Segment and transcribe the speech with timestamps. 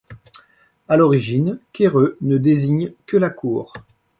[0.87, 3.71] À l'origine, quéreux ne désigne que la cour.